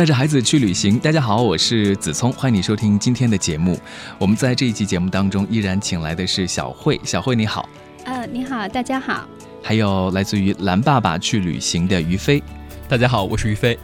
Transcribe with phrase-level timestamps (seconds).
[0.00, 3.78] 带着孩子去旅行，大家好，我是子聪，欢迎你收听今天的节目。
[4.18, 7.68] 我们在这一期节目当中依然请来的是小慧，小慧你好。
[8.04, 9.28] 呃，你好，大家好。
[9.62, 12.42] 还有来自于蓝爸爸去旅行的于飞，
[12.88, 13.78] 大家好，我是于飞。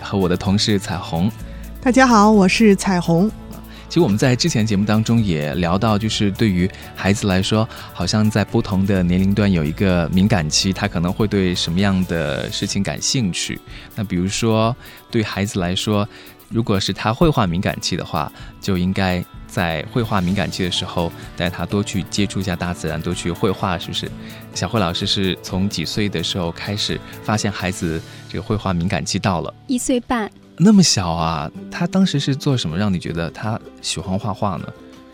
[0.00, 1.30] 和我的同事彩虹，
[1.80, 3.30] 大家好，我是彩虹。
[3.92, 13.60] 其实我们在之前节目当中也聊到，就是对于孩子来说，好像在不同的年龄段有一个敏感期，他可能会对什么样的事情感兴趣。
[13.94, 14.74] 那比如说，
[15.10, 16.08] 对孩子来说，
[16.48, 24.10] 如果是他绘画敏感期的话，就应该在绘画敏感期的时候带他多去接触一下大自然，多去绘画，是不是？
[24.54, 29.52] 小慧老师是从几岁的时候开始发现孩子这个绘画敏感期到了？
[29.66, 30.30] 一岁半。
[30.58, 34.66] 那么小啊，他当时是做什么让你觉得他喜欢画画呢？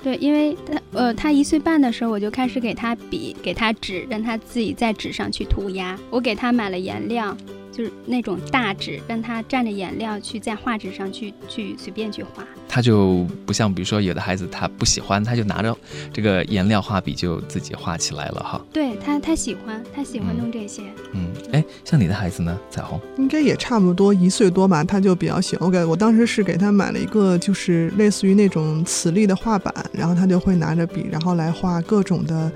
[0.02, 5.98] 对，因为他呃，他一岁半的时候，我就开始给他笔，给他纸，让他自己在纸上去涂鸦。
[6.10, 7.36] 我给他买了颜料。
[7.70, 12.44] 就是那种大纸，让他蘸着颜料去在画纸上去去随便去画。
[12.68, 15.74] 他就不像，比如说有的孩子他不喜欢，他就拿着
[16.12, 18.60] 这个颜料画笔就自己画起来了哈。
[18.72, 20.82] 对他，他喜欢，他喜欢弄这些。
[21.12, 22.56] 嗯，哎，像你的孩子呢？
[22.70, 25.66] 彩虹应该也差不多一岁多吧，他就比较喜欢。
[25.66, 32.52] 我给我当时是给他买了一个，就是类似于那种磁力的画板，然后他就会拿着笔，然后来画各种的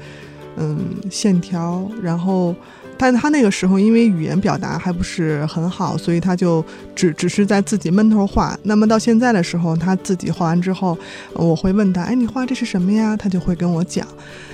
[0.56, 0.78] 嗯
[1.10, 2.54] 线条，然后。
[3.02, 6.64] 但他那个时候因为语言表达还不是很好，所以他就
[6.94, 8.56] 只只是在自己闷头画。
[8.62, 10.96] 那么到现在的时候，他自己画完之后，
[11.32, 14.06] 我会问他：“哎，你画这是什么呀？”他就会跟我讲：“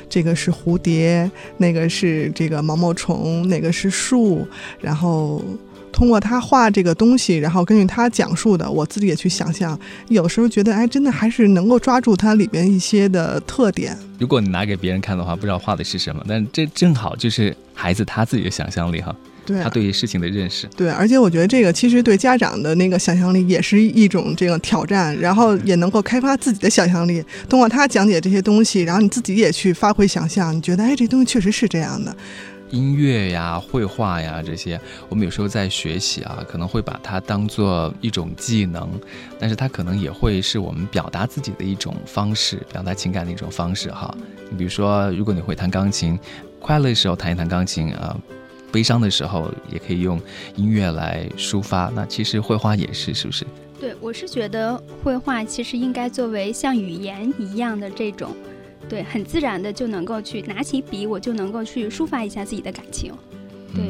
[0.08, 4.48] 这个是蝴蝶，那个是这个毛毛虫，那个是树。”
[4.80, 5.42] 然后。
[5.98, 9.76] 通过他画这个东西，然后根据他讲述的，我自己也去想象。
[10.06, 13.98] 有时候觉得，哎，真的还是能够抓住它里边一些的特点。
[14.16, 19.12] 如果你拿给别人看的话，不知道画的是什么，但这正好就是孩子他自己的想象力哈。
[19.44, 20.68] 对，他对于事情的认识。
[20.76, 27.20] 对，而且我觉得这个其实对家长的那个想象力也是一种这个挑战，然后也能够开发自己的想象力。
[27.48, 32.16] 通过他讲解这些东西，然后你自己也去发挥想象，你觉得，哎，这东西确实是这样的。
[32.70, 38.88] 音乐呀、绘画呀这些，我们有时候在学习啊，可能会把它当做一种技能，
[39.38, 44.14] 但是它可能也会是我们表达自己的一种方式，表达情感的一种方式哈。
[44.50, 46.18] 你比如说，如果你会弹钢琴，
[46.60, 48.16] 快乐的时候弹一弹钢琴啊，
[48.70, 50.20] 悲伤的时候也可以用
[50.56, 51.90] 音乐来抒发。
[51.94, 53.46] 那其实绘画也是，是不是？
[53.80, 58.34] 对，我是觉得绘画其实应该作为像语言一样的这种。
[58.88, 63.12] 对，很自然的就能够去拿起笔，我就能够去抒发一下自己的感情。
[63.74, 63.84] 对，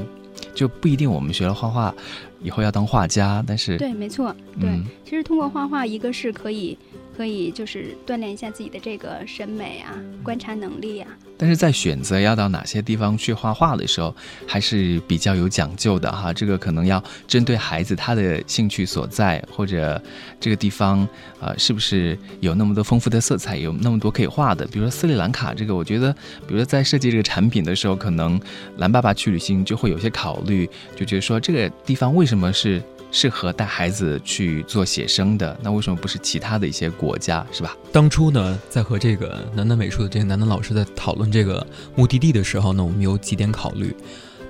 [0.55, 1.95] 就不一定我们学了画画
[2.41, 4.69] 以后要当画家，但是对，没错，对，
[5.05, 6.79] 其实通过画画，一个是可以。
[7.17, 9.91] 可以就是锻炼一下自己的这个审美啊，
[10.23, 11.11] 观察能力啊。
[11.37, 14.15] 但是在选择要到哪些地方去画画的时候，
[14.47, 16.33] 还是比较有讲究的哈。
[16.33, 20.01] 这个可能要针对孩子他的兴趣所在，或者
[20.39, 21.07] 这个地方
[21.41, 24.65] 呃是不是有那么多丰富的色彩，有那么多可以画的。
[24.67, 26.13] 比如说斯里兰卡这个，我觉得，
[26.47, 28.41] 比如说在设计这个产品的时候，可能
[28.77, 32.81] 蓝爸爸去旅行就会有些考虑，就觉得说这个地方为什么是。
[33.11, 37.75] 适合带孩子去做写生的，那为什么不是其他的一些国家，是吧？
[37.91, 43.97] 当初呢，在和这个南南美术的这个南南老师在讨论这个目的地的时候呢，我们有几点考虑。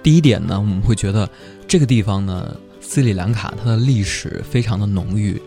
[0.03, 1.31] 第一点呢，我们会觉得
[1.69, 5.41] 这个地方呢，斯里兰卡它的历史非常的浓郁，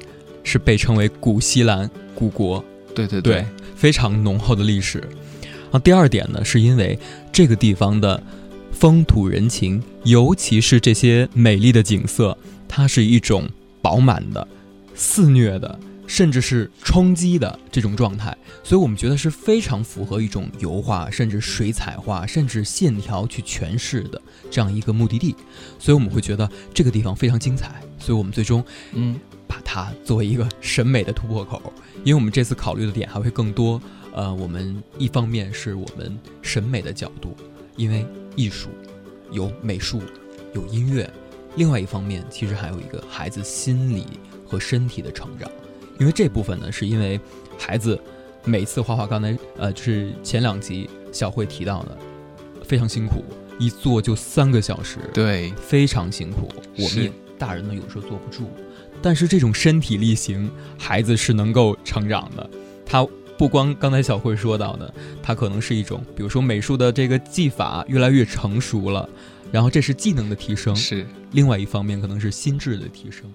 [0.45, 2.63] 是被称为古西兰古国，
[2.95, 4.99] 对对对，非常浓厚的历史。
[4.99, 6.97] 然后第二点呢，是因为
[7.29, 8.23] 这个地方的
[8.71, 12.37] 风土人情，尤其是这些美丽的景色。
[12.73, 13.49] 它是一种
[13.81, 14.47] 饱满的、
[14.95, 15.77] 肆虐的，
[16.07, 18.33] 甚至是冲击的这种状态，
[18.63, 25.35] 所以我们觉得是非常符合一种油画，甚至水彩画，甚至线条去诠释的这样一个目的地，
[25.77, 28.63] 所以我们会觉得这个地方非常精彩，所以我们最终
[28.93, 31.61] 嗯把它作为一个审美的突破口，
[32.05, 33.81] 因为我们这次考虑的点还会更多，
[34.13, 37.35] 呃，我们一方面是我们审美的角度，
[37.75, 38.05] 因为
[38.35, 38.69] 艺术
[39.31, 40.01] 有美术，
[40.53, 41.09] 有音乐。
[41.55, 44.05] 另外一方面，其实还有一个孩子心理
[44.47, 45.51] 和身体的成长，
[45.99, 47.19] 因为这部分呢，是因为
[47.57, 47.99] 孩子
[48.45, 51.97] 每次画画，刚才呃，就是前两集小慧提到的，
[52.63, 53.23] 非常辛苦，
[53.59, 56.47] 一坐就三个小时，对，非常辛苦。
[56.77, 58.49] 我们大人呢有时候坐不住。
[59.01, 62.49] 但是这种身体力行，孩子是能够成长的。
[62.85, 63.05] 他
[63.41, 69.09] 不光刚才小慧说到的，它可能是一种，比如说美术的这个技法越来越成熟了，
[69.51, 70.75] 然后这是技能的提升。
[70.75, 73.25] 是另外一方面可能是心智的提升，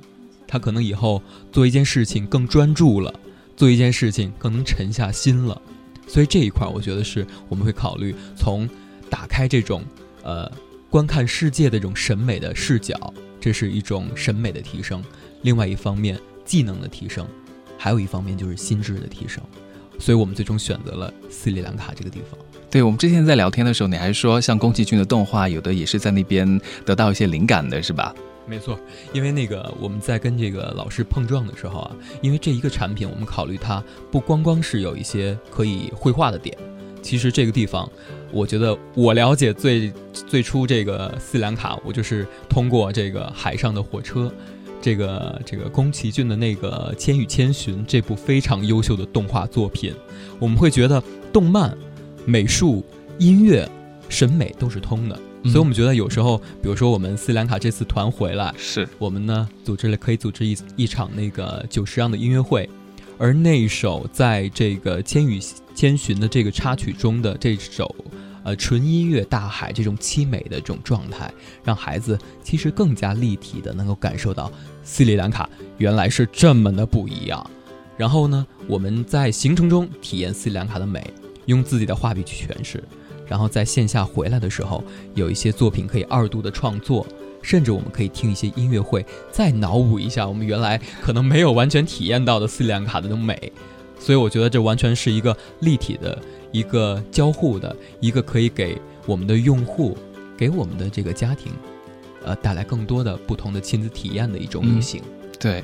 [0.47, 1.21] 他可能以后
[1.51, 3.13] 做一件事情更专注了，
[3.57, 5.61] 做一件事情更能沉下心了。
[6.07, 8.71] 所以这一块，我觉得是我们会考虑从
[9.11, 9.83] 打开这种
[10.23, 10.49] 呃
[10.89, 15.03] 观看世界的这种审美的视角，这是一种审美的提升。
[15.43, 17.27] 另外一方面，技能的提升，
[17.77, 19.43] 还有一方面就是心智的提升。
[19.99, 22.39] 所以我们最终选择了斯里兰卡这个地方。
[22.71, 28.15] 对，我们之前在聊天的时候，你还说像宫崎骏的动画，有的也是在那边得到一些灵感的，是吧？
[28.49, 28.79] 没错，
[29.13, 36.57] 因为那个我们在跟这个老师碰撞的时候啊，因为这一个产品，我们考虑它不光光是有一些可以绘画的点，
[37.03, 37.91] 其实这个地方，
[38.31, 44.33] 我觉得我了解最最初这个斯里兰卡，我就是通过这个海上的火车。
[44.81, 49.95] 这个这个宫崎骏的那个《千与千寻》这部非常优秀的动画作品，
[50.39, 51.03] 我们会觉得
[51.33, 51.77] 动漫、
[52.25, 52.85] 美术、
[53.19, 53.69] 音乐、
[54.09, 62.69] 审美都是通的，所以我们觉得有时候，比如说我们斯里兰卡这次团回来，是我们呢组织了可以组织一一场那个久石让的音乐会，
[63.19, 65.41] 而那首在这个《千与
[65.75, 67.93] 千寻》的这个插曲中的这首。
[68.47, 71.29] 呃，纯音乐大海这种凄美的这种状态，
[71.65, 74.49] 让孩子其实更加立体的能够感受到
[74.85, 77.45] 斯里兰卡原来是这么的不一样。
[77.97, 81.13] 然后呢，我们在行程中体验斯里兰卡的美，
[81.47, 82.81] 用自己的画笔去诠释。
[83.27, 84.85] 然后在线下回来的时候，
[85.17, 87.05] 有一些作品可以二度的创作，
[87.43, 93.53] 甚至我们可以听一些音乐会，再脑补一下我们原来可能没有完全体验到的斯里兰卡的那种美。
[93.99, 96.17] 所以我觉得这完全是一个立体的。
[96.57, 99.95] 一个交互的，一个可以给我们的用户，
[100.39, 101.53] 给我们的这个家庭，
[102.25, 105.03] 呃，带来更多的不同的亲子体验的一种旅行。
[105.39, 105.63] 对。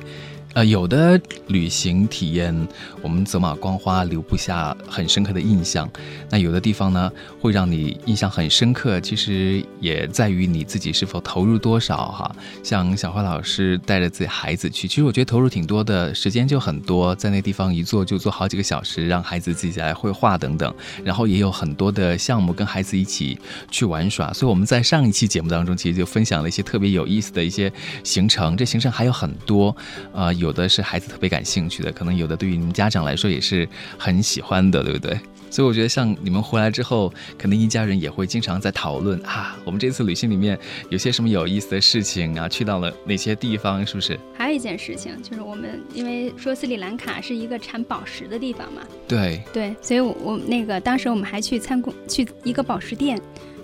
[0.53, 2.55] 呃，有的旅行体验，
[3.01, 5.89] 我们走马观花，留不下很深刻的印象。
[6.29, 7.11] 那有的地方呢，
[7.41, 9.01] 会让你印象很深刻。
[9.01, 12.35] 其实也在于你自己是否投入多少哈。
[12.61, 20.71] 像小花老师带着自己孩子去，其实我觉得投入挺多的，时间就很多，在那地方一坐就坐好几个小时，让孩子自己来绘画等等。
[21.03, 23.39] 然后也有很多的项目跟孩子一起
[23.71, 24.31] 去玩耍。
[24.31, 27.73] 所以我们在上一期节目当中，其实就分享了一些特别有意思的一些
[28.03, 28.55] 行程。
[28.55, 29.75] 这行程还有很多，
[30.13, 30.31] 呃。
[30.43, 33.67] 有的是孩子特别感兴趣的，可能有的对于你们家长来说也是
[33.97, 35.17] 很喜欢的，对不对？
[35.49, 40.59] 所以我觉得像你们回来之后，可能一家人也会经常在讨论啊，我们这次旅行里面
[40.89, 44.19] 有些什么有意思的事情啊，去到了哪些地方，是不是？
[44.35, 53.21] 还有一件事情就是我们因为说斯里兰卡是一个产宝石的地方嘛，对对，所以我我那个当时我们还去参观去一个宝石店。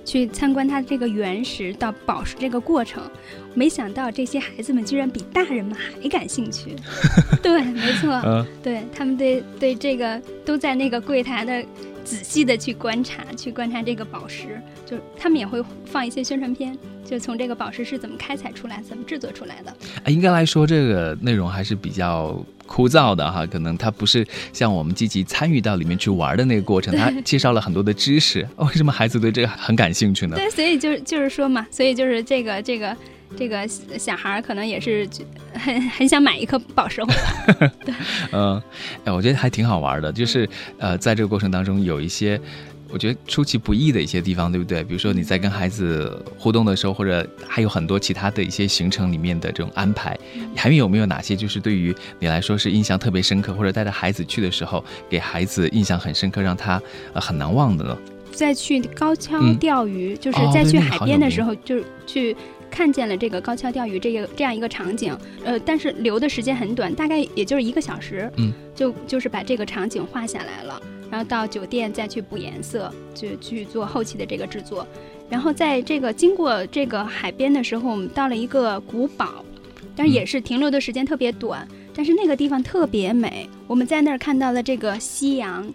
[0.09, 3.03] 去参观它这个原石到宝石这个过程，
[3.53, 6.75] 没想到这些孩子们居然比大人们还感兴趣。
[7.43, 11.63] 对，没错，对他们对对这个都在那个柜台的
[12.03, 16.75] 仔细的去观察，去观察这个宝石，就他们也会放一些宣传片。
[17.05, 19.71] 就从这个宝石是怎么开采出来、怎么制作出来的？
[20.03, 23.43] 啊，应该来说，这个内容还是比较枯燥的哈。
[23.47, 28.47] 可能他不是像我们积极参与到里面去玩的那个过程，他 介绍了很多的知识。
[28.57, 30.35] 为什么孩子对这个很感兴趣呢？
[30.35, 32.95] 对，所以就是就是说嘛，所以就是这个这个
[33.35, 33.67] 这个
[33.97, 35.09] 小孩儿可能也是
[35.53, 37.67] 很很想买一颗宝石回来。
[37.83, 37.95] 对，
[38.31, 38.61] 嗯，
[39.05, 40.47] 哎，我觉得还挺好玩的，就是
[40.77, 42.39] 呃，在这个过程当中有一些。
[42.91, 44.83] 我觉得出其不意的一些地方，对不对？
[44.83, 50.17] 比如说你在跟孩子互动的时候，或者还有很多其他的一些行程里面的这种安排，
[50.55, 56.81] 还有没有哪些就是对于你来说是印象特别深刻，或者带着孩子去的时候，给孩子印象很深刻，让他
[57.13, 57.97] 呃很难忘的呢？
[58.31, 62.35] 在去高跷钓鱼，就是在去海边的时候，就是去
[62.69, 65.17] 看见了这个高跷钓鱼这个这样一个场景。
[65.43, 70.81] 呃，但是留的时间很短，大概也就是一个小时，嗯，就就是把这个场景画下来了。
[71.09, 74.87] 然后到酒店再去补颜色，就去做后期的这个制作。
[75.29, 79.45] 然后在这个经过这个海边的时候，我们到了一个古堡，
[79.95, 83.47] 但是也是停留的时间特别短，但是那个地方特别美。
[83.67, 85.71] 我们在那儿看到了这个夕阳，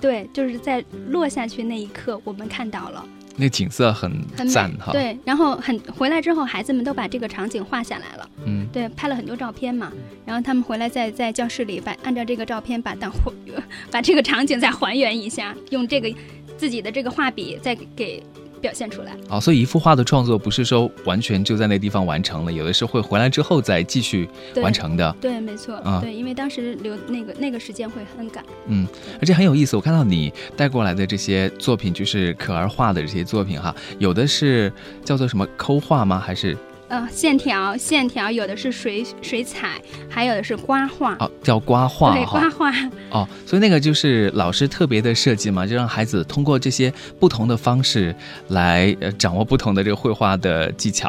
[0.00, 3.06] 对，就是在落下去那一刻，我们看到了。
[3.40, 4.12] 那景色很
[4.50, 9.92] 赞哈，对，然后很回来之后，孩子们都把这个场景画下来了，嗯，对，拍了很多照片嘛，
[10.26, 13.12] 然后他们回来在在教室里把按照这个照片把当
[13.90, 16.12] 把这个场景再还原一下，用这个
[16.56, 18.22] 自己的这个画笔再给。
[18.58, 25.14] 表现出来哦，所以一幅画的创作不是说完全就在那地方完成了，有的是会回来之后再继续完成的。
[25.20, 28.44] 对，没错，啊，对，因为当时留那个那个时间会很赶。
[28.66, 28.86] 嗯，
[29.20, 34.72] 而且很有意思，我看到你带过来的这些作品，就是可儿画的这些作品哈，有的是
[35.04, 36.18] 叫做什么抠画吗？
[36.18, 36.56] 还是
[36.88, 41.14] 呃线条线条，有的是水水彩，还有的是刮画。
[41.16, 42.72] 哦，叫刮画对，刮画，
[43.10, 48.14] 哦，所以那个就是老师特别的设计嘛，就让孩子通过这些不同的方式
[48.48, 51.08] 来呃掌握不同的这个绘画的技巧。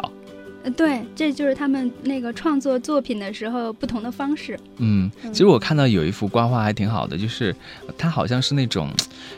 [0.62, 4.60] 呃对，这就是他们那个创作作品的时候不同的方式。
[4.76, 7.56] 嗯，嗯其实我看到有一幅刮画还挺好的，就是
[7.86, 8.90] 呃它好像是那种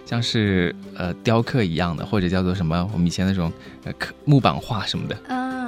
[0.05, 3.53] 像是呃雕刻一样的，或者叫做什么我们以前那种
[3.85, 5.17] 呃刻木板画什么的。
[5.29, 5.62] 嗯嗯，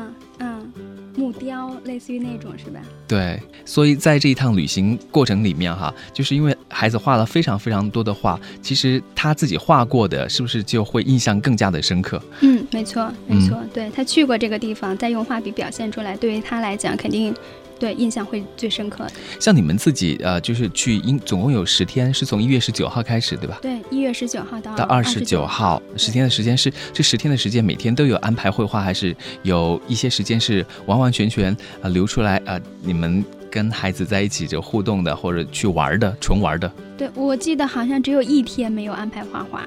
[1.16, 2.80] 木雕类似于那种是吧？
[3.06, 12.21] 对，所以在这一趟旅行过程里面哈，就是因为孩子画了非常非常多的画，其实他自己画过的，是不是就会印象更加的深刻？
[12.40, 17.35] 嗯，没错没错，对他去过这个地方，再用画笔表现出来，对于他来讲肯定。
[17.78, 19.12] 对，印象会最深刻的。
[19.40, 23.59] 像你们自己呃，就是去英总共有十天，是从一月十九号开始，对吧？
[23.61, 36.71] 对，一月十九号到到二十九号，十天的时间是这十天的时间，每天都有安排绘画，还是有一些时间是完完全全呃留出来呃，你们跟孩子在一起就互动的，或者去玩的，纯玩的？
[36.97, 39.64] 对，我记得好像只有一天没有安排画画，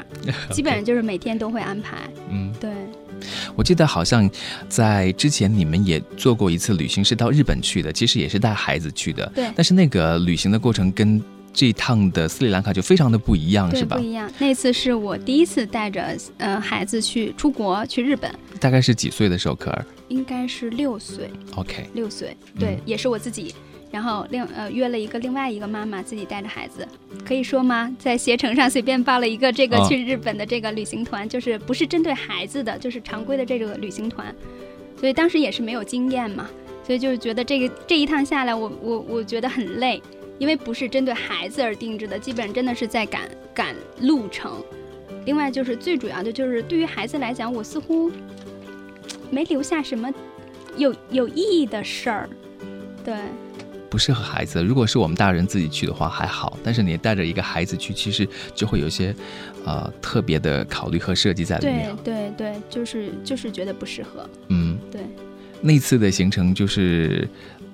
[0.52, 1.98] 基本上就是每天都会安排。
[2.32, 2.72] 嗯，对，
[3.56, 4.30] 我记得好像
[4.68, 9.30] 在之前你们也做过一次旅行，是到日本去的，其实也是带孩子去的。
[9.36, 11.22] 对但是那个旅行的过程跟
[11.54, 14.04] 这一趟的斯里兰卡就非常的不一样，是吧不？
[14.04, 14.32] 一样。
[14.38, 23.56] 那次是我第一次带着呃孩子去出国去日本，大概是几岁的时候，可儿应该是六岁，？OK，六岁，对，嗯也是我自己。
[23.92, 26.88] 然后另呃约了一个另外一个妈妈自己带着孩子，
[27.26, 27.96] 可以说吗？
[27.98, 34.34] 在携程上随便报了一个这个哦去日本的这个旅行团，就是不是针对孩子的，就是常规的这个旅行团。
[35.00, 36.50] 所以当时也是没有经验嘛，
[36.84, 40.02] 所以就是觉得这个这一趟下来我，我我觉得很累，
[40.38, 44.52] 因为不是针对孩子而定制的，基本真的是在赶赶路程。
[45.26, 48.12] 另外就是最主要的就是对于孩子来讲，我似乎
[49.30, 50.12] 没留下什么
[50.78, 52.30] 有有意义的事儿。
[53.04, 53.16] 对，
[53.90, 54.64] 不适合孩子。
[54.64, 59.16] 如果是我们大人自己去的话还好，但是你带着一个孩子去，其实就会有一些
[59.66, 61.96] 呃特别的考虑和设计在里对面。
[62.04, 64.30] 对对，就是就是觉得不适合。
[64.50, 65.02] 嗯，对，
[65.62, 67.28] 那次的行程就是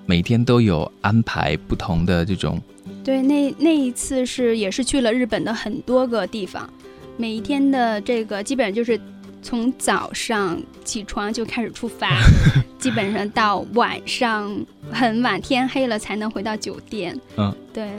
[0.05, 2.62] 每天都有安排不同的这种，
[3.03, 6.70] 对，那那一次是也是去了日本的很多个地方，
[7.17, 9.00] 每一天的这个基本上就是
[9.43, 12.09] 从早上起床就开始出发，
[12.79, 14.57] 基本上到晚上
[14.91, 17.15] 很晚天黑了才能回到酒店。
[17.38, 17.91] 嗯，对，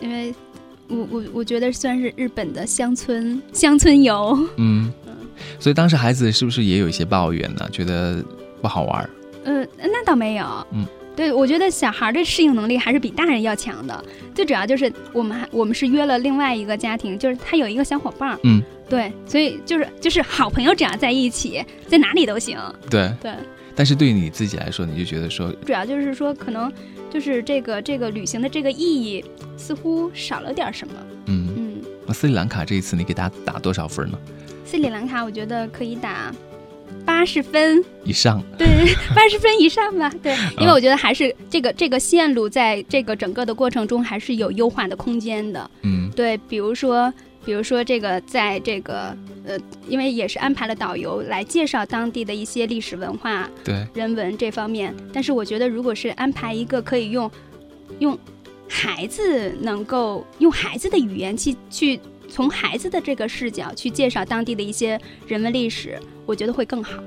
[0.00, 0.34] 因为
[0.88, 4.36] 我我我觉得算是日本的乡村乡村游。
[4.56, 4.90] 嗯，
[5.60, 7.68] 所以当时孩子是不是也有一些抱怨呢？
[7.70, 8.24] 觉得
[8.62, 9.10] 不好玩儿？
[9.44, 10.44] 嗯，那倒没有。
[10.72, 10.84] 嗯，
[11.14, 14.04] 对，我觉得小孩的适应能力还是比大人要强的。
[14.34, 18.38] 最主要就是我们还我们是约了另外一个家庭，就是他有一个小伙伴儿。
[18.42, 22.58] 嗯，对，所以就是就是好朋友只要在一起，在哪里都行。
[22.88, 23.32] 对，对，
[23.74, 26.72] 但是对于你自己来说，你就觉得说，主要就是说可能
[27.10, 29.24] 就是这个这个旅行的这个意义
[29.56, 30.94] 似乎少了点什么。
[31.26, 34.18] 嗯，嗯，那斯里兰卡这一次你给他打多少分呢？
[34.64, 36.32] 斯里兰卡我觉得可以打
[37.04, 37.84] 八十分。
[38.04, 38.66] 以上，对，
[39.14, 40.08] 八十分以上吧。
[40.22, 45.68] 对，因为我觉得还是这个这个线路在这个整个的过程中还是有优化的空间的。
[45.82, 47.12] 嗯对，比如说，
[47.46, 49.56] 比如说这个在这个呃，
[49.88, 57.30] 因为也是安排了导游来介绍当地的一些历史文化、对，人文这方面，但是我觉得如果是安排一个可以用
[58.00, 58.18] 用
[58.68, 67.00] 孩子能够用孩子的语言去去从孩子的这个视角去介绍当地的一些人文历史，我觉得会更好。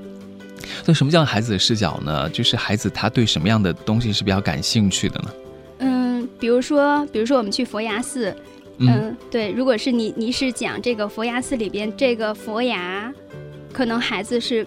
[0.82, 2.30] 所以什么叫孩子的视角呢？
[2.30, 5.30] 就是孩子他对什么样的东西是比较感兴趣的呢？
[5.80, 8.34] 嗯，比如说，比如说我们去佛牙寺，
[8.80, 13.12] 嗯，对，如果是你你是讲这个佛牙寺里边这个佛牙，
[13.72, 14.66] 可能孩子是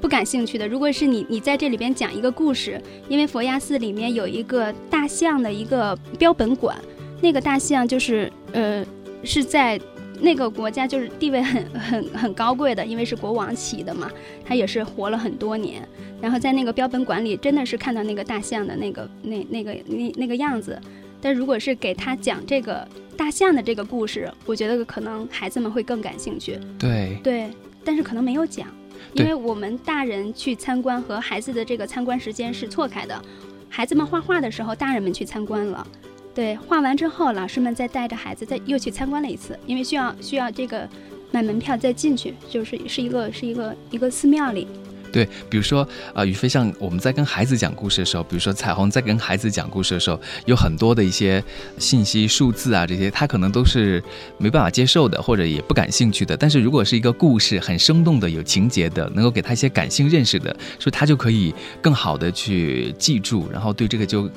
[0.00, 0.66] 不感兴趣的。
[0.66, 6.76] 如果是你你在这里边讲一个故事，因为佛牙寺里面有一个大象的一个标本馆，
[7.20, 8.84] 那个大象就是呃
[9.22, 9.80] 是在。
[10.20, 14.08] 那个国家就是地位很很很高贵的，因为是国王起的嘛，
[14.44, 15.86] 他也是活了很多年。
[16.20, 20.80] 然后在那个标本馆里，真的是看到那个大象的那个那那个那那个样子。
[21.20, 26.58] 但如果是给他讲这个大象的这个故事，我觉得可能孩子们会更感兴趣。
[26.78, 27.50] 对，对，
[27.84, 28.68] 但是可能没有讲，
[29.14, 33.20] 因为我们大人去参观和孩子的这个参观时间是错开的。
[33.68, 35.86] 孩子们画画的时候，大人们去参观了。
[36.34, 40.88] 对，画完之后，老师们再带着孩子再又去参观了一次，因为需要需要这个
[41.30, 44.66] 买门票再进去，就是是一个是一个一个寺庙里。
[45.14, 51.40] 对，比如说，呃，宇飞，像我们在跟孩子讲故事的时候，比如说彩虹在跟孩子讲故事的时候，有很多的一些
[51.78, 54.02] 信息、数字啊，这些他可能都是
[54.38, 56.36] 没办法接受的，或者也不感兴趣的。
[56.36, 64.28] 但是如果是一个故事，很生动的、有情节的，能够给他一些感性认识的，所以他就可以更好的去记住，然后对这个就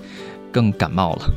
[0.51, 1.33] 更感冒了。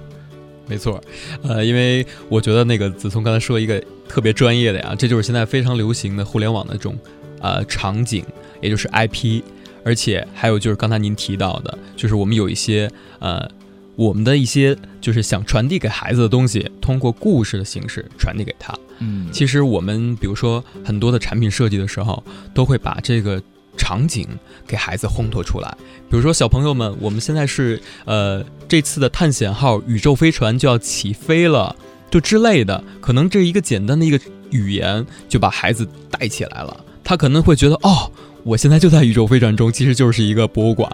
[0.67, 1.03] 没错，
[1.43, 6.95] 呃，因为我觉得那个子聪刚才说一个特别专业的呀，这就是现在非常流行的互联网的这种
[7.41, 8.23] 呃场景。
[8.61, 9.43] 也就是 IP，
[9.85, 13.49] 而且还有就是刚才您提到的，就是我们有一些呃，
[13.97, 18.75] 我们的一些就是想传递给孩子的东西，通过故事的形式传递给他。
[18.99, 23.43] 嗯，其实我们比如说很多的产品设计的时候，都会把这个
[23.77, 24.27] 场景
[24.67, 25.75] 给孩子烘托出来。
[26.11, 31.75] 比如说小朋友们，我们现在是呃这次的探险号宇宙飞船就要起飞了，
[32.11, 38.11] 就之类的，可能这一个简单的一个语言就把孩子带起来了，他可能会觉得哦。
[38.43, 40.91] 我现在就在宇宙飞船中，其实就是一个博物馆，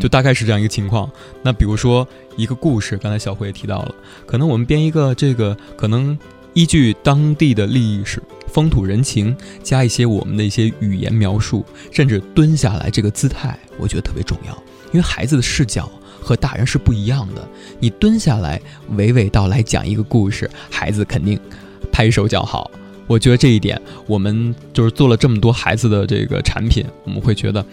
[0.00, 1.10] 就大概是这样一个情况。
[1.42, 2.06] 那比如说
[2.36, 3.94] 一个故事，刚才小辉也提到了，
[4.26, 6.18] 可能我们编一个这个，可能
[6.52, 14.62] 依据当地的历史、风土人情，加一些我们的一些语言描述，甚至蹲下来这个姿态，我觉得特别重要。
[14.92, 15.88] 因为孩子的视角
[16.20, 18.60] 和大人是不一样的，你蹲下来
[18.94, 21.38] 娓娓道来讲一个故事，孩子肯定
[21.92, 22.68] 拍手叫好。
[23.10, 23.76] 我觉得这一点，
[24.06, 27.66] 我们就是做了这么多孩子的这个产品，我们会觉得，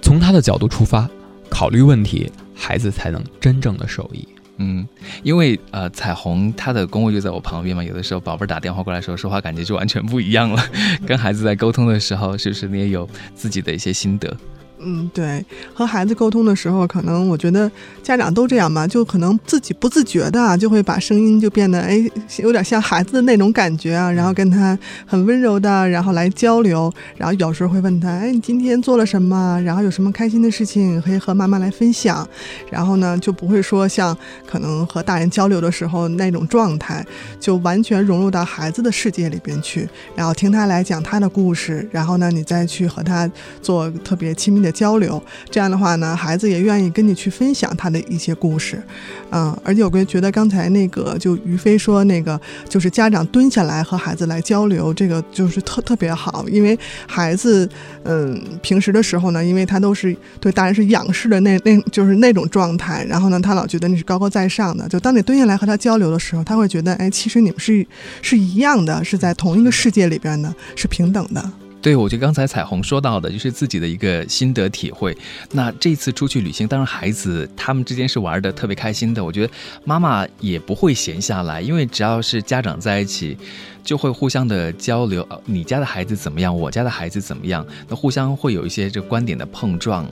[0.00, 1.06] 从他的角度出发，
[1.50, 4.26] 考虑问题，孩子才能真正的受益。
[4.56, 4.88] 嗯，
[5.22, 10.64] 因为呃，彩虹他的工位就在我旁边嘛，有的时候宝贝儿打电话过来时候，说话感觉就完全不一样了。
[11.06, 14.34] 跟孩子在沟通的时候，是不是你也有自己的一些心得？
[14.80, 15.44] 嗯，对，
[15.74, 17.70] 和孩子沟通的时候，可能我觉得
[18.02, 22.08] 家长都这样吧，就可能自己不自觉的啊就会把声音就变得哎，
[22.38, 29.60] 有点像孩子的那种感觉啊，然后跟他很温柔的，然后来交流，然后有时候会问他，哎，你今天做了什么？
[29.64, 32.24] 然后有什么开心的事情可以和妈妈来分享？
[32.70, 34.16] 然后呢，就不会说像
[34.46, 37.04] 可能和大人交流的时候那种状态，
[37.40, 43.28] 就完全融入到孩子的世界里边去，然后听他来讲他的故事，然后呢，你再去和他
[43.60, 44.67] 做特别亲密的。
[44.72, 48.82] 交流，这样的话呢，孩子也愿意跟你去分享他的一些故事，
[49.30, 57.68] 嗯，而且我跟觉得刚才那个就于飞说那个，就是家长蹲下来和孩子来交流，这个就是特特别好，因为孩子，
[58.04, 67.86] 嗯，平时的时候呢，因为他都是对大人是仰视的那那就是那种状态，然后呢，他老觉得你是高高在上的，就当你蹲下来和他交流的时候，他会觉得，哎，其实你们是
[68.22, 71.52] 是一样的，是在同一个世界里边的，是平等的。
[71.80, 75.16] 对，我觉得刚才彩虹说到的，就是自己的一个心得体会。
[75.52, 79.24] 那这次出去旅行，当然孩子他们之间是玩的特别开心的。
[79.24, 79.52] 我觉得
[79.84, 83.38] 妈妈也不会闲下来，因为只要是家长在一起，
[83.84, 85.26] 就会互相的交流。
[85.44, 86.54] 你家的孩子怎么样？
[86.54, 87.64] 我家的孩子怎么样？
[87.88, 90.04] 那互相会有一些这观点的碰撞，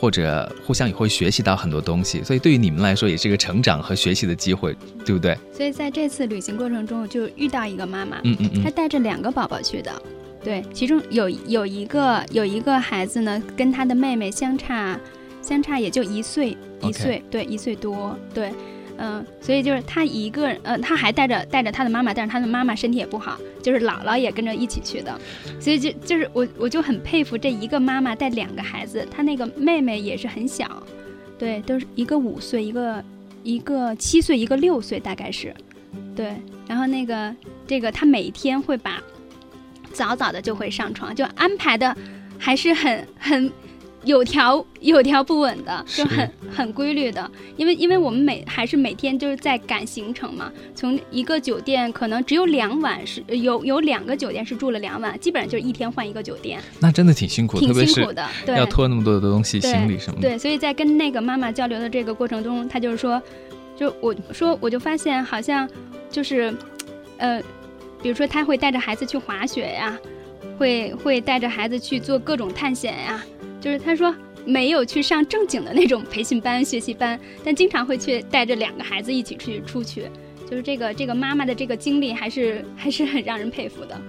[0.00, 2.24] 或者互相也会学习到很多东西。
[2.24, 5.36] 所以对于你们来说，也是一个成长和学习的机会，对不对？
[5.52, 10.02] 所以在这次旅行过程中，就遇到一个妈妈，嗯嗯嗯，她带着两个宝宝去的。
[10.42, 14.98] 对，其中有有一个有一个孩子呢，跟他的妹妹相差
[15.42, 18.50] 相差也就一岁一岁，对一岁多，对，
[18.96, 25.20] 嗯，所以就是他一个，呃，他还带着带着他的妈妈，但是他的妈妈身体也不好，就是姥姥也跟着一起去的，
[25.60, 30.82] 所以就就是我我就很佩服这一个妈妈带两个孩子，他那个妹妹也是很小，
[31.38, 33.04] 对，都是一个五岁，一个
[33.42, 35.54] 一个七岁，一个六岁，大概是，
[36.16, 36.34] 对，
[36.66, 37.34] 然后那个
[37.66, 39.02] 这个他每天会把。
[39.92, 41.96] 早早的就会上床，就安排的
[42.38, 43.52] 还是很很
[44.04, 47.30] 有条有条不紊的，就很很规律的。
[47.58, 56.58] 因为因为我们每还是每天就是在赶行程嘛，从一个酒店可能只有两晚是有有两个酒店是住了两晚，基本上就是一天换一个酒店。
[56.78, 60.30] 那真的挺辛苦，挺辛苦的，对，要拖那么多的东西、行李什么的。
[60.30, 63.20] 对，所以在跟那个妈妈交流的这个过程中，她就是说，
[63.76, 65.68] 就我说我就发现好像
[66.10, 66.54] 就是，
[67.18, 67.42] 呃。
[68.02, 69.98] 比如说，他会带着孩子去滑雪呀，
[70.58, 73.24] 会会带着孩子去做各种探险呀。
[73.60, 80.06] 就是他说没有去上正经的那种培训班、学习班，但经常会去带着两个孩子一起去出去。
[80.50, 84.00] 就是这个这个妈妈的这个经历还是还是很让人佩服的。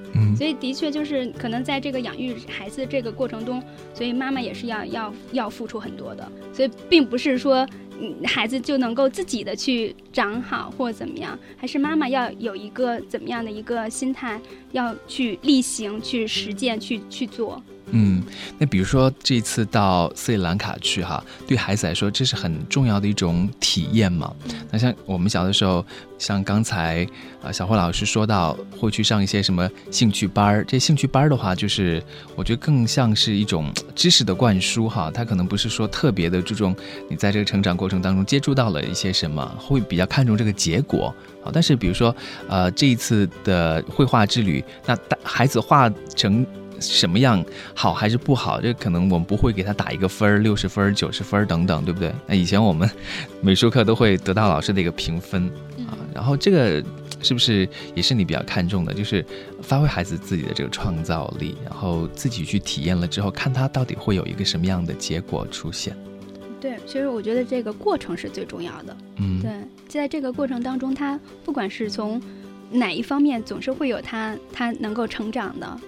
[0.42, 3.62] 所以的确就是可能在这个养育孩子这个过程中，
[3.94, 6.32] 所以妈妈也是要要要付出很多的。
[6.52, 7.64] 所以并不是说
[8.00, 11.38] 嗯孩子就能够自己的去长好或怎么样？
[11.56, 17.62] 还是妈妈要有一个怎么样的一个心态，要去例行、去实践、去去做？
[17.94, 18.24] 嗯，
[18.58, 24.34] 那比如说这次到斯里兰卡去哈，对孩子来说这是很重要的一种体验嘛。
[24.72, 25.86] 那像我们小的时候，
[26.18, 27.06] 像刚才
[27.44, 32.02] 啊小慧老师说到会去上一些什么兴趣班儿，这兴趣班儿的话，就是
[32.36, 36.74] 我觉得更像是一种知识的灌输哈，它可能不是说特别的注重
[37.10, 41.14] 你在这个成长过程当中接触到了一些什么，会比较看重这个结果
[41.44, 41.52] 啊。
[41.52, 42.16] 但是比如说
[42.48, 46.46] 呃这一次的绘画之旅，那大孩子画成。
[46.82, 48.60] 什么样好还是不好？
[48.60, 52.12] 这可能我们不会给他打一个分儿，六十分、九十分等等，对不对？
[52.26, 52.90] 那以前我们
[53.42, 55.46] 美术课都会得到老师的一个评分
[55.88, 55.96] 啊。
[56.14, 56.84] 然后这个
[57.22, 58.94] 是不是也是你比较看重的？
[58.94, 59.26] 就是
[59.62, 65.96] 发挥孩子自己的这个创造力，然后自己去体验了之后，看他到底会有一个什么样的结果出现。
[66.60, 68.98] 对，其实我觉得这个过程是最重要的。
[69.18, 69.52] 嗯，对，
[69.88, 72.22] 在这个过程当中，他不管是从
[72.70, 75.80] 哪一方面，总是会有他他能够成长的。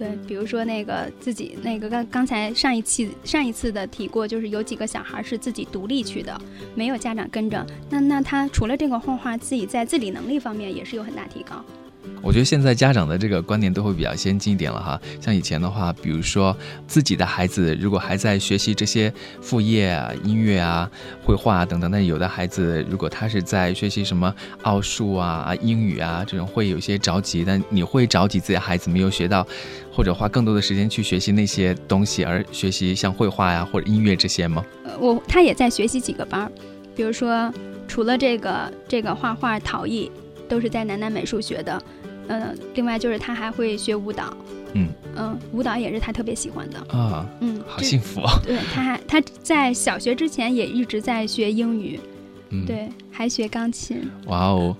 [0.00, 6.40] 对，比如说那个自己那个刚刚才上一期上一次的提过，就是有几个小孩是自己独立去的，
[6.74, 7.66] 没有家长跟着。
[7.90, 11.62] 那那他除了这个画画，自己在自理能力方面也是有很大提高。
[12.22, 15.00] 我觉得现在家长的这个观念都会比较先进一点了哈。
[15.20, 16.54] 像以前的话，比如说
[16.86, 20.90] 自己的孩子如果还在学习这些副业啊、音乐啊、
[21.24, 27.42] 绘画等等，那有的孩子如果他是在学习什么奥数啊、英语啊这种，会有些着急。
[27.44, 29.46] 但你会着急自己孩子没有学到，
[29.92, 34.64] 或者花更多的时间去学习那些东西，而学习像绘画呀或者音乐这些吗？
[34.84, 36.52] 呃，我他也在学习几个班儿，
[36.94, 37.52] 比如说
[37.88, 40.10] 除了这个这个画画、陶艺，
[40.50, 41.82] 都是在南南美术学的。
[42.28, 44.36] 嗯，另外就是他还会学舞蹈，
[44.74, 44.88] 嗯。
[45.16, 46.78] 嗯，舞蹈也是他特别喜欢的。
[46.96, 48.40] 啊，嗯，好幸福啊。
[48.44, 51.98] 对，他还他在小学之前也一直在学英语，
[52.50, 54.08] 嗯，对，还学钢琴。
[54.26, 54.76] 哇哦，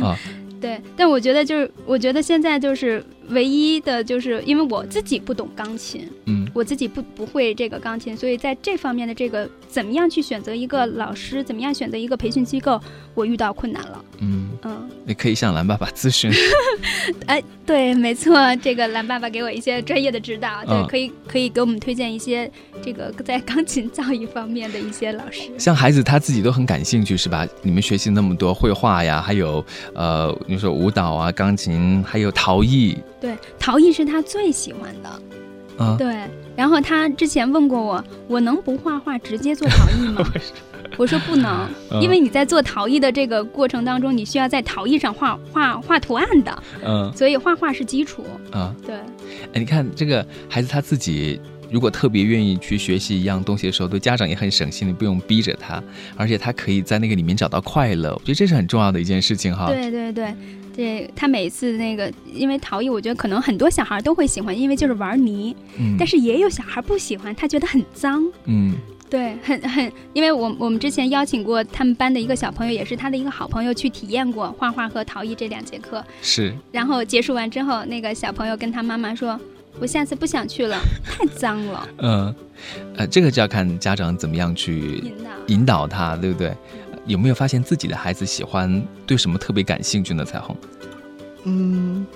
[0.00, 0.16] 啊，
[0.60, 12.80] 对，但我觉得就是，我觉得现在就是唯一的就是因为我自己不懂钢琴，嗯，我自己不不会这个钢琴，所以在这方面的这个怎么样去选择一个老师，怎么样选择一个培训机构，
[13.14, 14.04] 我遇到困难了。
[14.18, 16.30] 嗯嗯，你可以向蓝爸爸咨询。
[17.26, 22.50] 哎，对，没错，这个蓝爸爸给我一些专业的指导，对，嗯可以可以给我们推荐一些
[22.82, 25.50] 这个在钢琴造诣方面的一些老师。
[25.58, 27.46] 像孩子他自己都很感兴趣，是吧？
[27.62, 35.08] 你们学习那么多绘画呀，还有呃，你说舞蹈啊、钢琴，还有陶艺，对，陶艺是他最喜欢的。
[35.82, 40.30] 啊，对，然后他之前问过我，我能不画画直接做陶艺吗？
[40.98, 48.22] 我说不能，嗯因为你在做陶艺的这个过程当中，你需要在陶艺上画画画图案的，嗯所以画画是基础。
[48.50, 51.40] 啊，对，哎，你看这个孩子他自己。
[51.72, 55.82] 如果特别愿意去学习一样东西的时候，对家长也很省心，你不用逼着他，
[56.16, 58.12] 而且他可以在那个里面找到快乐。
[58.12, 59.66] 我觉得这是很重要的一件事情哈。
[59.66, 60.34] 对对对，
[60.76, 68.22] 对他每次那个，因为陶艺，我觉得可能很多小孩都会喜欢，因为就是玩泥，嗯，但是也有小孩不喜欢，他觉得很脏。
[68.44, 68.74] 嗯
[69.08, 76.02] 对，很很，因为我我们之前邀请过他们班的一个小朋友，也是他的一个好朋友，去体验过画画和陶艺这两节课。
[76.22, 79.38] 是，然后结束完之后，那个小朋友跟他妈妈说
[79.80, 81.88] ：“我下次不想去了， 太脏了。
[81.98, 82.34] 嗯，
[82.96, 85.30] 呃，这个就要看家长怎么样”去引导。
[85.48, 86.54] 引导他，对不对？
[87.06, 90.24] 有没有发现自己的孩子喜欢对什么特别感兴趣呢？
[90.24, 90.56] 彩虹，
[91.44, 92.06] 嗯，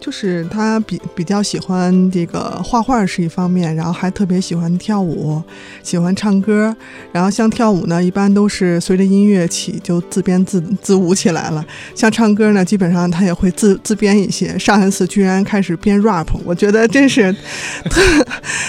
[0.00, 5.42] 就是他比比较喜欢这个画画是一方面，然后还特别喜欢跳舞，
[5.82, 6.74] 喜欢唱歌。
[7.12, 11.64] 然后像跳舞呢，一般都是随着音乐起就自编自自舞起来了。
[11.94, 14.58] 像唱歌呢，基本上他也会自自编一些。
[14.58, 17.32] 上一次居然开始编 rap，我觉得真是
[17.90, 18.26] 特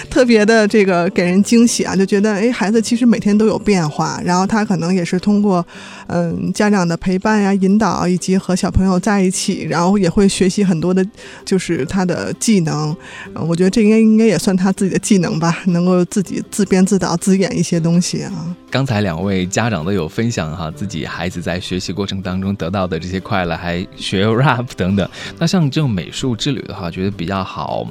[0.10, 1.96] 特别的这个给人惊喜啊！
[1.96, 5.66] 就觉得哎，孩子其实每天都有变化，然后他可能也是通过
[6.08, 11.06] 嗯家长的陪伴呀、引导，以及和小朋友在一起，然后也会学习很多的，
[11.46, 12.96] 就是他的技能。
[13.34, 18.56] 我觉得这应该应该也算他自己的技能吧，能够自己自编自导自演一些东西啊。
[18.70, 25.10] 刚才两位家长都有分享哈，自己孩子在学习过程当中得到的这些快乐，还学 rap 等等。
[25.38, 27.86] 那像这种美术之旅的话，觉得比较好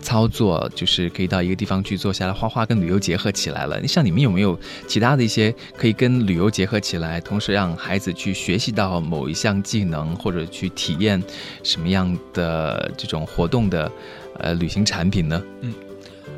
[0.00, 3.86] 操作，就是可以到一个地方去坐下来画画，跟旅游结合起来了。
[3.86, 11.22] 像你们有没有其他的一些可以跟旅游结合起来，同时让孩子去学习到某一项技能，或者去体验
[11.62, 12.63] 什么样的
[12.96, 13.90] 这种活动的
[14.38, 15.42] 呃旅行产品呢？
[15.60, 15.72] 嗯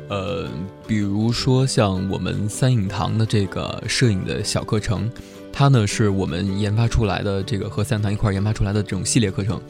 [0.09, 0.47] 呃，
[0.87, 5.11] 比如说像我们三影堂的这个摄影的小课程，
[5.51, 9.61] 它呢是我们研发出来的，这个和三影堂一块儿研发出来的这种系列课程。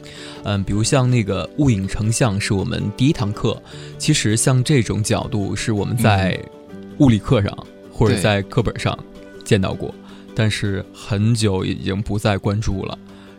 [0.44, 3.60] 嗯，比如像那个物影成像是我们第一堂课，
[3.98, 6.40] 其实像这种角度是我们在
[6.98, 8.96] 物理课上或者在课本上
[9.44, 9.92] 见到过。
[10.36, 12.96] 但是很久已经不再关注了。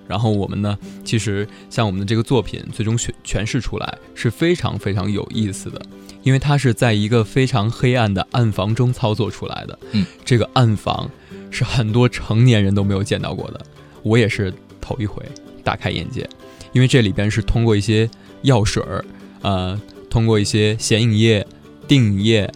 [0.09, 5.79] 然后我们呢，其实像我们的这个作品最终诠诠释出来是非常非常有意思的，
[6.23, 9.79] 因为它是在一个非常黑暗的暗房中操作出来的。
[9.91, 11.07] 嗯，这个暗房
[11.51, 13.61] 是很多成年人都没有见到过的，
[14.01, 15.23] 我也是头一回
[15.63, 16.27] 大开眼界，
[16.73, 18.09] 因为这里边是通过一些
[18.41, 19.05] 药水儿，
[19.43, 21.45] 呃，通过一些显影液、
[21.87, 22.51] 定影液，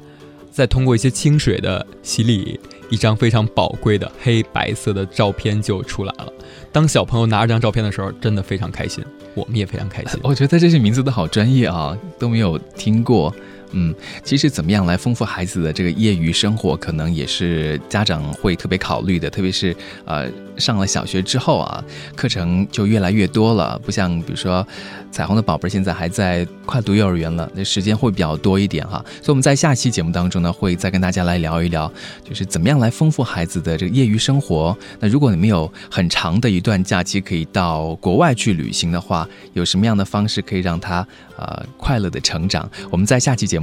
[0.51, 6.33] 再通过一些清水的洗礼，一张非常宝贵的黑白色的照片就出来了。
[6.73, 9.05] 当小朋友拿着这张照片的时候，真的非常开心，
[9.35, 10.19] 我们也非常开心。
[10.25, 13.33] 我觉得这些名字都好专业啊，都没有听过。
[13.73, 19.29] 嗯，其实怎么样来丰富孩子的这个业余生活，可能也是家长会特别考虑的。
[19.29, 21.83] 特别是呃，上了小学之后啊，
[22.15, 23.79] 课程就越来越多了。
[23.83, 24.65] 不像比如说，
[25.11, 29.03] 彩虹的宝贝现在还在快读幼儿园了，那时间会比较多一点哈。
[29.21, 31.91] 所以我们在下期节目当中呢，会再跟大家来聊一聊，
[32.23, 34.77] 就是怎么样来丰富孩子的这个业余生活。
[34.99, 41.05] 那如果你们有很长的一段假期可以到国外去旅行的话，有什么样的方式可以让他
[41.37, 42.69] 呃快乐的成长？
[42.91, 43.62] 我们在下期节目。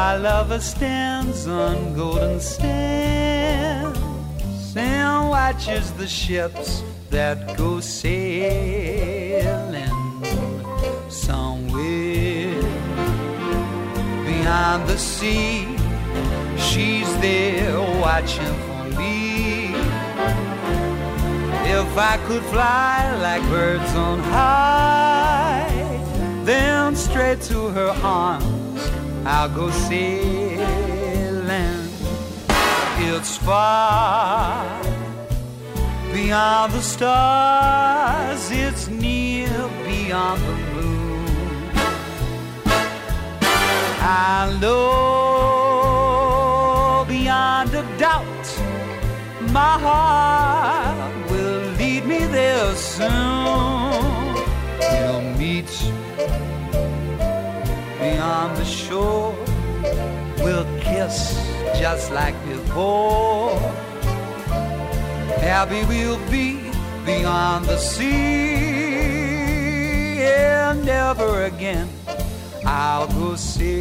[0.00, 3.96] My lover stands on golden sands
[4.74, 8.58] and watches the ships that go sailing
[11.08, 12.60] somewhere
[14.26, 15.76] beyond the sea.
[16.58, 19.76] She's there watching for me.
[21.78, 25.70] If I could fly like birds on high,
[26.42, 28.53] then straight to her arms
[29.26, 30.64] I'll go sailing.
[32.98, 34.82] It's far
[36.12, 39.48] beyond the stars, it's near
[39.84, 41.70] beyond the moon.
[44.00, 45.44] I know
[47.08, 48.46] beyond a doubt
[49.54, 54.34] my heart will lead me there soon.
[54.80, 55.70] We'll meet
[58.24, 59.36] beyond the shore.
[60.38, 61.36] We'll kiss
[61.78, 63.58] just like before.
[65.40, 66.70] Happy we'll be
[67.04, 68.14] beyond the sea.
[70.22, 71.90] And never again
[72.64, 73.74] I'll go sailing.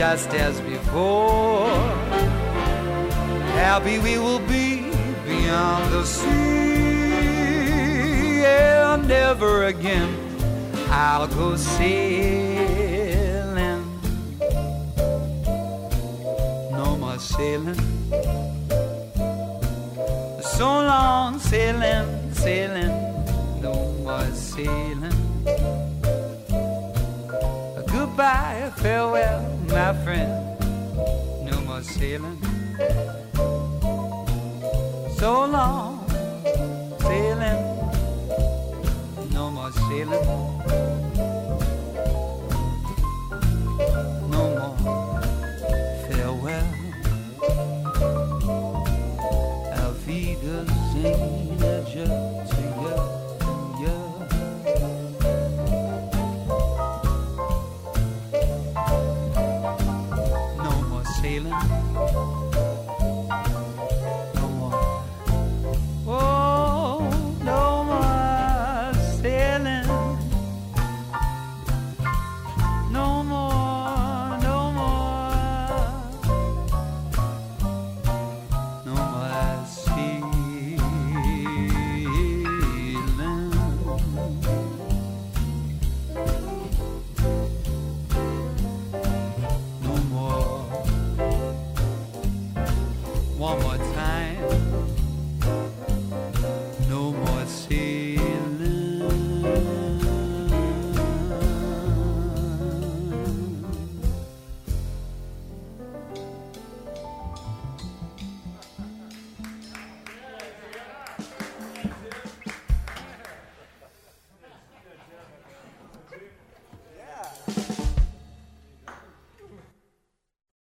[0.00, 1.68] Just as before.
[3.60, 4.90] Happy we will be
[5.28, 6.30] beyond the sea,
[8.46, 10.10] and never again
[10.88, 12.40] I'll go see.
[17.20, 17.80] sailing.
[20.40, 22.94] So long sailing, sailing,
[23.60, 25.18] no more sailing.
[27.92, 30.30] Goodbye, farewell, my friend,
[31.44, 32.38] no more sailing.
[35.16, 36.08] So long
[37.00, 37.62] sailing,
[39.32, 40.26] no more sailing.
[44.30, 44.76] No more
[46.08, 46.68] farewell,
[50.04, 51.39] feeling